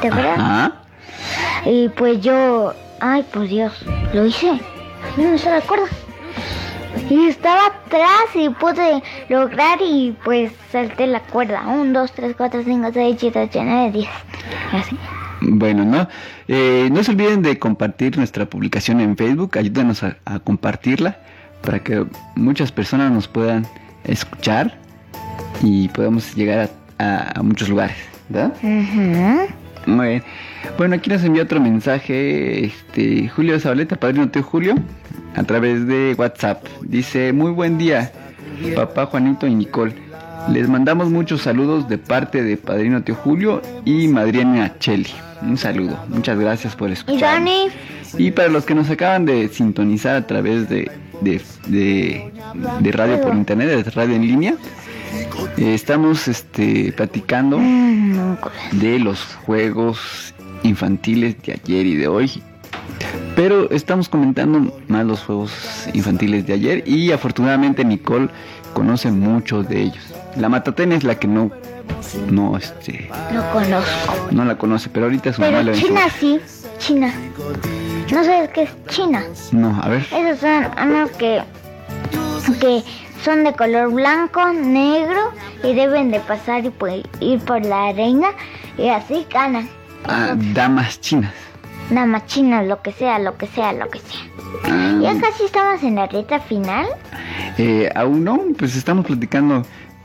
[0.00, 0.38] ¿Te acuerdas?
[0.38, 0.72] Ajá.
[1.64, 3.72] Y pues yo, ay, por Dios,
[4.12, 4.60] lo hice.
[5.16, 5.86] No se recuerda.
[7.08, 11.62] Y estaba atrás y pude lograr y pues salté la cuerda.
[11.66, 14.08] 1, 2, 3, 4, 5, 6, 7, 8, 9, 10.
[14.72, 14.98] Así.
[15.40, 16.08] Bueno, ¿no?
[16.48, 19.58] Eh, no se olviden de compartir nuestra publicación en Facebook.
[19.58, 21.18] Ayúdanos a, a compartirla
[21.62, 23.66] para que muchas personas nos puedan
[24.04, 24.81] escuchar
[25.62, 27.96] y podamos llegar a, a- a muchos lugares,
[28.28, 28.52] ¿verdad?
[28.62, 29.52] Ujú.
[29.86, 30.22] Muy bien.
[30.78, 34.74] Bueno, aquí nos envía otro mensaje este, Julio Zabaleta, padrino tío Julio,
[35.34, 36.64] a través de WhatsApp.
[36.82, 38.12] Dice, muy buen día,
[38.76, 39.94] papá Juanito y Nicole.
[40.50, 45.08] Les mandamos muchos saludos de parte de padrino tío Julio y madrina Cheli.
[45.42, 47.34] Un saludo, muchas gracias por Y escuchar.
[47.40, 47.66] Dani,
[48.18, 52.30] Y para los que nos acaban de sintonizar a través de, de, de-
[52.80, 54.54] de radio por internet, de radio en línea,
[55.56, 57.58] eh, estamos este, platicando
[58.72, 62.42] de los juegos infantiles de ayer y de hoy.
[63.36, 65.52] Pero estamos comentando más los juegos
[65.94, 68.28] infantiles de ayer y afortunadamente Nicole
[68.74, 70.04] conoce muchos de ellos.
[70.36, 71.50] La Matatena es la que no
[72.30, 74.28] no este no conozco.
[74.30, 76.40] no la conoce, pero ahorita su mamá Pero le China sí,
[76.78, 77.12] China.
[78.12, 79.22] No sabes qué es China.
[79.52, 80.02] No, a ver.
[80.02, 81.42] Esos son unos que,
[82.60, 82.82] que
[83.22, 85.32] son de color blanco, negro
[85.62, 88.28] y deben de pasar y pues, ir por la arena
[88.76, 89.68] y así ganan.
[90.04, 91.32] Ah, damas chinas.
[91.90, 94.20] damas chinas, lo que sea, lo que sea, lo que sea.
[95.00, 96.86] Ya casi estamos en la recta final.
[97.58, 99.62] Eh, aún no, pues estamos platicando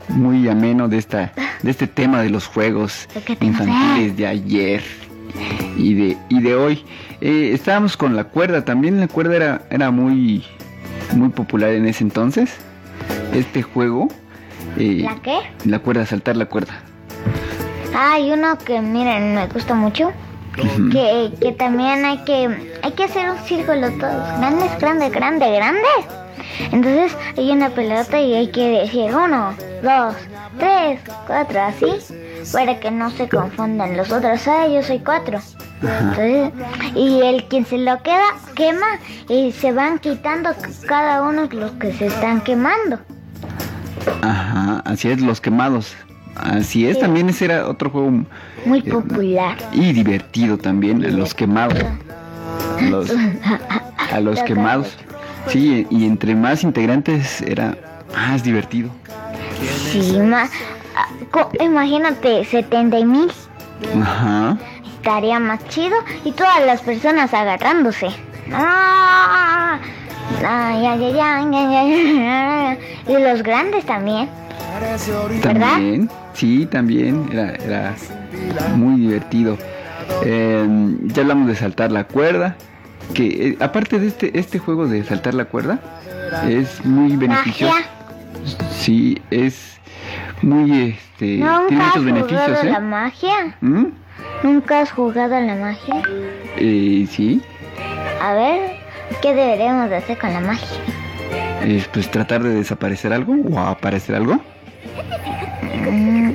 [0.08, 4.26] muy ameno de esta de este tema de los juegos ¿De qué tema infantiles de
[4.26, 4.82] ayer
[5.76, 6.84] y de y de hoy.
[7.20, 10.44] Eh, estábamos con la cuerda, también la cuerda era era muy
[11.14, 12.56] muy popular en ese entonces.
[13.32, 14.08] Este juego
[14.76, 15.38] eh, ¿La qué?
[15.64, 16.80] la cuerda, saltar la cuerda.
[17.96, 20.12] Hay uno que, miren, me gusta mucho.
[20.92, 22.48] Que, que también hay que
[22.82, 25.88] hay que hacer un círculo todos grandes, grande, grande, grande.
[26.72, 30.16] Entonces hay una pelota y hay que decir uno, dos,
[30.58, 31.86] tres, cuatro, así,
[32.52, 34.48] para que no se confundan los otros.
[34.48, 35.38] Ah, yo soy cuatro.
[35.80, 36.52] Entonces,
[36.94, 38.86] y el quien se lo queda quema
[39.28, 40.50] y se van quitando
[40.86, 42.98] cada uno los que se están quemando.
[44.22, 45.94] Ajá, así es, los quemados.
[46.34, 48.12] Así es, también ese era otro juego
[48.64, 49.56] Muy Eh, popular.
[49.72, 51.78] y divertido también, los quemados.
[52.80, 53.10] Los,
[54.12, 54.96] a los quemados.
[55.48, 57.76] Sí, y entre más integrantes era
[58.14, 58.90] más divertido.
[59.90, 60.48] Sí, ma-
[60.96, 63.32] ah, imagínate, 70 mil.
[64.02, 64.56] Ajá.
[65.08, 68.08] Estaría más chido y todas las personas agarrándose.
[68.52, 69.78] ¡Ah!
[70.46, 72.78] Ay, ay, ay.
[73.08, 74.28] Y los grandes también.
[75.40, 77.96] También, sí, también era, era
[78.76, 79.56] muy divertido.
[80.26, 80.68] Eh,
[81.04, 82.56] ya hablamos de saltar la cuerda.
[83.14, 85.80] Que eh, aparte de este, este juego de saltar la cuerda,
[86.46, 87.72] es muy beneficioso.
[87.72, 87.88] Magia.
[88.78, 89.80] Sí, es
[90.42, 91.38] muy este.
[91.38, 92.80] tiene ¿Nunca has muchos beneficios, a la ¿eh?
[92.80, 93.56] magia?
[93.62, 93.86] ¿Mm?
[94.42, 96.02] ¿Nunca has jugado a la magia?
[96.56, 97.42] Eh, sí,
[98.22, 98.76] A ver,
[99.22, 100.66] ¿qué deberíamos de hacer con la magia?
[101.64, 104.38] es pues tratar de desaparecer algo o aparecer algo.
[105.90, 106.32] Mm,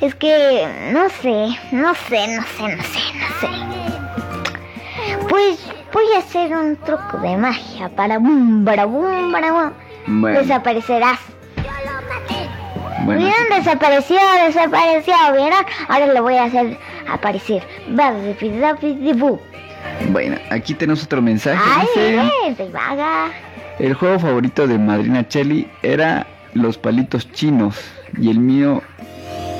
[0.00, 3.48] Es que no sé, no sé, no sé, no sé, no sé.
[5.28, 5.58] Pues
[5.92, 9.72] voy a hacer un truco de magia para boom, para boom, para boom.
[10.06, 11.18] Bueno, Desaparecerás.
[13.04, 13.34] bueno, ¿Vieron?
[13.58, 15.64] Desapareció, desapareció, ¿vieron?
[15.88, 17.62] Ahora lo voy a hacer aparecer.
[20.10, 21.62] Bueno, aquí tenemos otro mensaje.
[21.64, 21.86] Ay,
[22.48, 23.26] Dice, soy vaga.
[23.78, 27.76] el juego favorito de Madrina Chelly era los palitos chinos
[28.20, 28.82] y el mío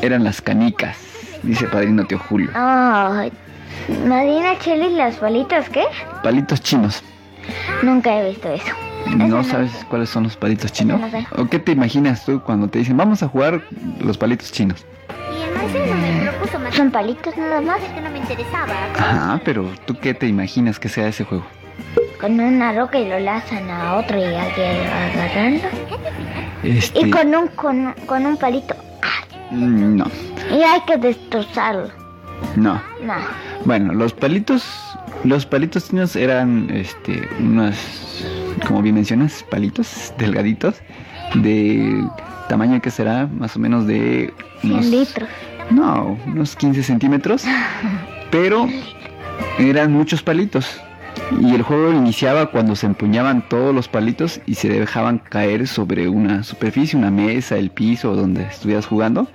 [0.02, 0.98] eran las canicas.
[1.42, 2.50] Dice Padrino Tío Julio.
[2.54, 3.30] Ay,
[4.06, 5.84] Madina Cheli, ¿las palitos qué?
[6.22, 7.02] Palitos chinos.
[7.82, 8.72] Nunca he visto eso.
[9.16, 11.00] ¿No no sabes cuáles son los palitos chinos?
[11.00, 11.24] no sé.
[11.36, 13.62] ¿O qué te imaginas tú cuando te dicen vamos a jugar
[14.00, 14.84] los palitos chinos?
[16.76, 17.80] ¿Son palitos nada más?
[17.80, 18.74] que no me interesaba.
[18.98, 21.44] Ajá, pero ¿tú qué te imaginas que sea ese juego?
[22.20, 25.68] Con una roca y lo lanzan a otro y hay que agarrarlo.
[26.62, 28.74] Este, Y con un, con, con un palito.
[29.50, 30.04] mm, no,
[30.50, 31.88] Y hay que destrozarlo.
[32.56, 32.80] no.
[33.02, 33.14] No.
[33.64, 34.64] Bueno, los palitos,
[35.24, 37.74] los palitos chinos eran, este, unos,
[38.66, 40.76] como bien mencionas, palitos delgaditos,
[41.34, 42.04] de
[42.48, 45.28] tamaño que será más o menos de 100 unos, litros.
[45.70, 47.44] No, unos 15 centímetros,
[48.30, 48.68] pero
[49.58, 50.80] eran muchos palitos.
[51.40, 56.08] Y el juego iniciaba cuando se empuñaban todos los palitos y se dejaban caer sobre
[56.08, 59.26] una superficie, una mesa, el piso, donde estuvieras jugando.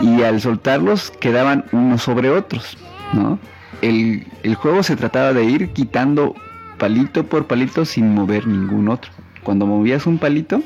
[0.00, 2.78] Y al soltarlos quedaban unos sobre otros,
[3.14, 3.38] ¿no?
[3.80, 6.36] El, el juego se trataba de ir quitando
[6.78, 9.10] palito por palito sin mover ningún otro.
[9.42, 10.62] Cuando movías un palito,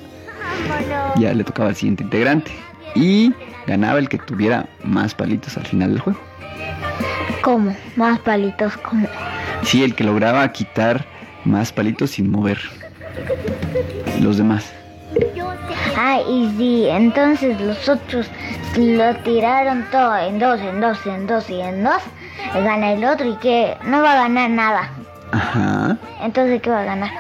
[1.17, 2.51] ya le tocaba al siguiente integrante.
[2.95, 3.33] Y
[3.67, 6.19] ganaba el que tuviera más palitos al final del juego.
[7.43, 7.77] ¿Cómo?
[7.97, 9.07] Más palitos, ¿cómo?
[9.63, 11.05] Sí, el que lograba quitar
[11.45, 12.59] más palitos sin mover
[14.21, 14.73] los demás.
[15.97, 18.29] Ah, y sí, entonces los otros
[18.77, 22.03] lo tiraron todo en dos, en dos, en dos y en dos.
[22.55, 24.91] Gana el otro y que no va a ganar nada.
[25.33, 25.97] Ajá.
[26.23, 27.11] Entonces, ¿qué va a ganar?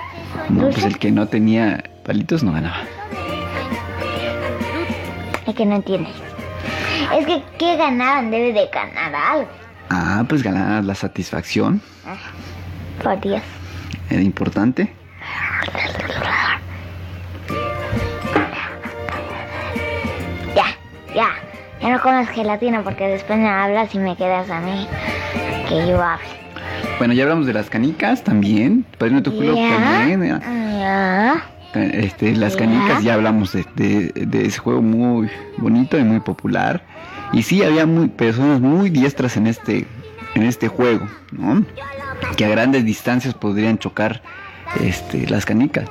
[0.48, 2.82] No, pues el que no tenía palitos no ganaba.
[5.46, 6.12] Es que no entiendes.
[7.14, 8.30] Es que, ¿qué ganaban?
[8.30, 9.48] Debe de ganar algo.
[9.90, 11.80] Ah, pues ganaba la satisfacción.
[13.02, 13.42] Por Dios.
[14.10, 14.92] Era importante.
[20.54, 20.66] Ya,
[21.14, 21.28] ya.
[21.80, 24.88] Ya no comas gelatina porque después me hablas y me quedas a mí
[25.68, 26.24] que yo hable.
[26.98, 28.86] Bueno, ya hablamos de las canicas también.
[28.96, 30.26] Padrino tu culo también.
[30.26, 31.44] Ya.
[31.74, 36.82] Este, las canicas, ya hablamos de, de- de ese juego muy bonito y muy popular.
[37.32, 39.86] Y sí, había muy, personas muy diestras en este,
[40.34, 41.64] en este juego, ¿no?
[42.36, 44.22] Que a grandes distancias podrían chocar
[44.80, 45.86] este, las canicas,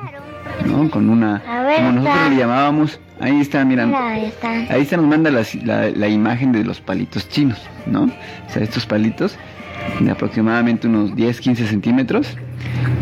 [0.66, 0.90] ¿no?
[0.90, 2.30] Con una, ver, como nosotros está.
[2.30, 4.50] le llamábamos, ahí está, mira, Mira, ahí está.
[4.74, 5.44] ahí nos manda la,
[5.90, 8.04] la imagen de los palitos chinos, ¿no?
[8.06, 9.38] O sea, estos palitos
[10.00, 12.36] de aproximadamente unos 10-15 centímetros,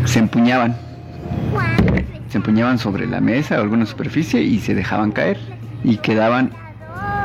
[0.04, 0.76] se empuñaban.
[2.34, 5.38] Se empuñaban sobre la mesa o alguna superficie y se dejaban caer
[5.84, 6.50] y quedaban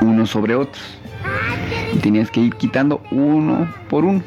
[0.01, 0.99] unos sobre otros.
[1.91, 4.21] Y tenías que ir quitando uno por uno.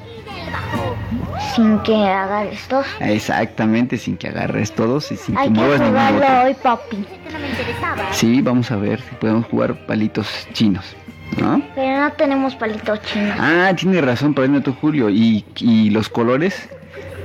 [1.54, 2.84] Sin que agarres dos.
[2.98, 6.96] Exactamente, sin que agarres todos y sin Hay que que muevas ningún jugarlo hoy, papi.
[6.96, 8.12] Me interesaba.
[8.12, 10.96] Sí, vamos a ver si podemos jugar palitos chinos.
[11.40, 11.62] ¿No?
[11.76, 13.32] Pero no tenemos palito chino.
[13.38, 15.10] Ah, tiene razón, ahí notó Julio.
[15.10, 16.68] Y, y los colores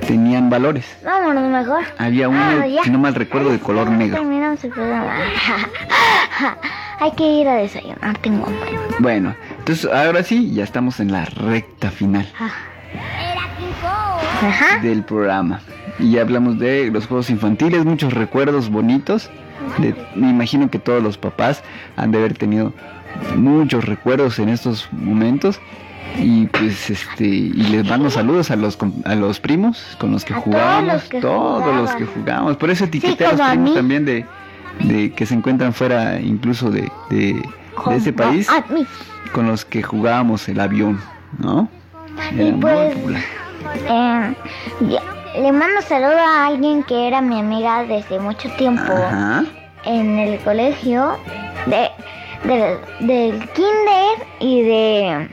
[0.08, 0.84] tenían valores.
[1.04, 1.84] Vámonos mejor.
[1.98, 4.16] Había uno, Ah, si no mal recuerdo, de color negro.
[4.16, 5.12] Terminamos el programa.
[7.00, 8.70] Hay que ir a desayunar, tengo hambre.
[8.98, 12.50] Bueno, entonces ahora sí, ya estamos en la recta final Kong.
[14.48, 14.78] Ajá.
[14.80, 15.60] del programa.
[16.00, 19.30] Y ya hablamos de los juegos infantiles, muchos recuerdos bonitos.
[19.78, 21.62] De- me imagino que todos los papás
[21.96, 22.72] han de haber tenido
[23.36, 25.60] muchos recuerdos en estos momentos.
[26.18, 30.34] Y pues este, y les mando saludos a los a los primos con los que
[30.34, 32.24] A todos jugamos, los que todos los que jugaban.
[32.24, 32.56] jugamos.
[32.56, 34.26] Por eso etiqueté a los a primos también de,
[34.80, 37.34] de que se encuentran fuera incluso de, de,
[37.88, 38.48] de ese país.
[39.32, 41.00] con los que jugábamos el avión,
[41.38, 41.68] ¿no?
[42.32, 42.96] Y Era muy pues,
[43.88, 44.34] eh,
[45.40, 49.44] le mando saludo a alguien que era mi amiga desde mucho tiempo Ajá.
[49.84, 51.16] en el colegio
[51.66, 51.90] de,
[52.48, 55.28] de- del kinder y de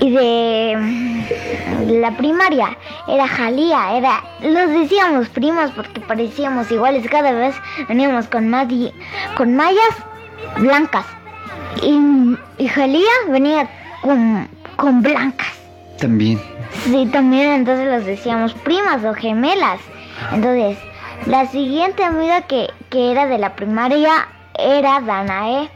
[0.00, 2.76] y de mm, la primaria
[3.08, 7.54] era Jalía, era los decíamos primas porque parecíamos iguales cada vez
[7.88, 8.92] veníamos con madi-
[9.36, 9.94] con mallas
[10.58, 11.06] blancas
[11.82, 11.98] y,
[12.62, 13.68] y Jalía venía
[14.02, 15.48] con, con blancas.
[15.98, 16.40] También.
[16.84, 19.80] Sí, también entonces los decíamos primas o gemelas.
[20.32, 20.78] Entonces,
[21.26, 25.68] la siguiente amiga que, que era de la primaria era Danae.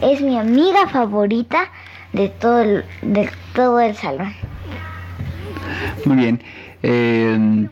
[0.00, 1.70] Es mi amiga favorita
[2.12, 4.32] de todo el, de todo el salón.
[6.04, 6.42] Muy bien.
[6.82, 7.68] Eh,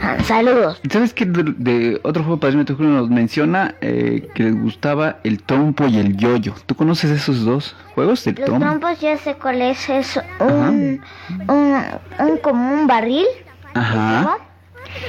[0.00, 0.80] Ah, Saludos.
[0.92, 1.24] ¿Sabes qué?
[1.24, 5.86] De, de otro juego padrino de Julio nos menciona eh, que les gustaba el trompo
[5.88, 6.54] y el yoyo.
[6.66, 8.24] ¿Tú conoces esos dos juegos?
[8.28, 8.64] El Los trompo.
[8.64, 9.88] trompos ya sé cuál es.
[9.88, 11.00] Es un,
[11.48, 11.82] un,
[12.20, 13.26] un como un barril.
[13.74, 14.36] Ajá.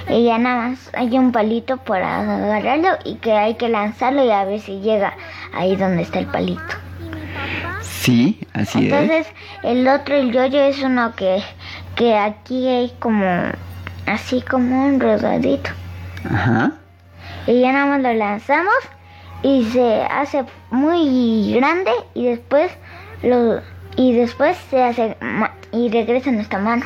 [0.09, 4.31] Y ya nada más hay un palito para agarrarlo y que hay que lanzarlo y
[4.31, 5.13] a ver si llega
[5.53, 6.61] ahí donde está el palito.
[7.81, 8.93] Sí, así es.
[8.93, 9.27] Entonces,
[9.63, 11.41] el otro, el yoyo, es uno que,
[11.95, 13.25] que aquí hay como,
[14.05, 15.69] así como un rodadito.
[16.29, 16.73] Ajá.
[17.47, 18.73] Y ya nada más lo lanzamos
[19.43, 22.71] y se hace muy grande y después
[23.23, 23.61] lo
[23.95, 25.17] y después se hace
[25.71, 26.85] y regresa a nuestra mano.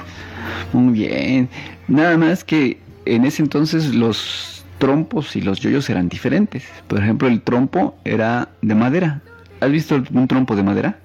[0.72, 1.50] Muy bien.
[1.88, 6.64] Nada más que en ese entonces los trompos y los yoyos eran diferentes.
[6.88, 9.22] Por ejemplo, el trompo era de madera.
[9.60, 10.96] ¿Has visto un trompo de madera?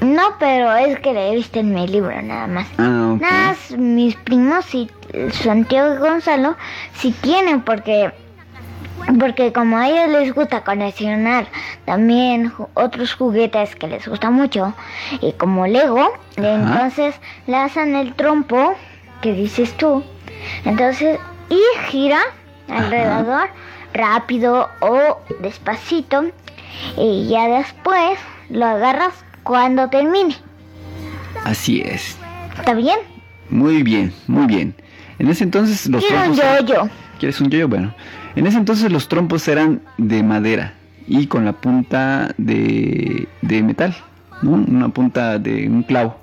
[0.00, 2.66] No, pero es que lo he visto en mi libro nada más.
[2.78, 3.16] Ah.
[3.20, 4.88] Nada más mis primos y
[5.32, 6.56] Santiago y Gonzalo
[6.94, 8.12] si tienen porque
[9.18, 11.46] porque como a ellos les gusta coleccionar
[11.84, 14.74] también otros juguetes que les gusta mucho
[15.20, 17.14] y como Lego, entonces
[17.46, 18.74] lanzan el trompo
[19.22, 20.04] que dices tú,
[20.64, 22.20] entonces y gira
[22.68, 23.48] alrededor
[23.94, 26.26] rápido o despacito
[26.96, 28.18] y ya después
[28.50, 30.34] lo agarras cuando termine.
[31.44, 32.16] Así es.
[32.58, 32.98] ¿Está bien?
[33.50, 34.74] Muy bien, muy bien.
[35.18, 36.66] En ese entonces los Quiero un trompos...
[36.66, 36.88] yo-yo.
[37.18, 37.68] ¿Quieres un yoyo?
[37.68, 37.94] Bueno,
[38.36, 40.74] en ese entonces los trompos eran de madera
[41.06, 43.96] y con la punta de, de metal,
[44.42, 44.52] ¿no?
[44.52, 46.16] Una punta de un clavo.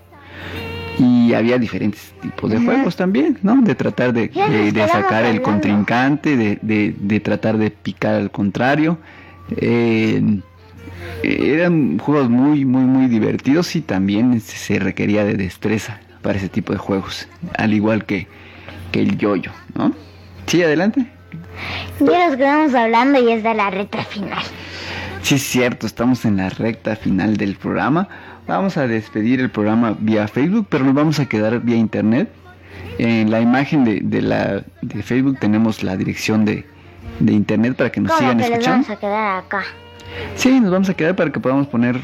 [0.98, 2.66] Y había diferentes tipos de Ajá.
[2.66, 3.58] juegos también, ¿no?
[3.62, 8.98] De tratar de, de- de sacar el contrincante, de- de tratar de picar al contrario.
[9.58, 10.22] Eh,
[11.24, 16.74] eran juegos muy, muy, muy divertidos y también se- requería de destreza para ese tipo
[16.74, 17.28] de juegos,
[17.58, 18.28] al igual que,
[18.92, 19.94] que el yoyo, ¿no?
[20.48, 21.06] Sí, adelante.
[22.00, 24.44] Ya nos quedamos hablando y es de la reta final.
[25.22, 28.08] Sí, es cierto, estamos en la recta final del programa.
[28.48, 32.30] Vamos a despedir el programa vía Facebook, pero nos vamos a quedar vía internet.
[33.00, 36.66] En la imagen de, de la, de Facebook tenemos la dirección de,
[37.20, 38.72] de internet para que nos ¿Cómo sigan que escuchando.
[38.72, 39.64] vamos a quedar acá?
[40.36, 42.00] Sí, nos vamos a quedar para que podamos poner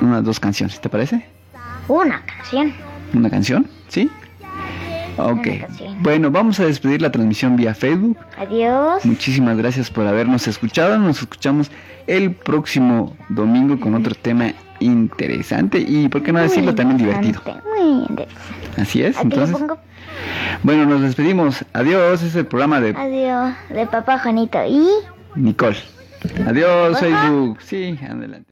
[0.00, 1.26] unas dos canciones, ¿te parece?
[1.88, 2.72] Una canción.
[3.12, 3.66] ¿Una canción?
[3.88, 4.10] ¿Sí?
[5.16, 5.48] Ok.
[6.00, 8.16] Bueno, vamos a despedir la transmisión vía Facebook.
[8.38, 9.04] Adiós.
[9.04, 10.98] Muchísimas gracias por habernos escuchado.
[10.98, 11.70] Nos escuchamos
[12.06, 17.40] el próximo domingo con otro tema interesante y, ¿por qué no decirlo, también divertido?
[17.76, 18.80] Muy interesante.
[18.80, 19.18] Así es.
[19.20, 19.56] Entonces,
[20.62, 21.64] bueno, nos despedimos.
[21.72, 22.22] Adiós.
[22.22, 24.88] Es el programa de adiós de papá Juanito y...
[25.34, 25.76] Nicole.
[26.46, 26.98] Adiós.
[26.98, 27.58] Facebook.
[27.62, 28.46] Sí, adelante.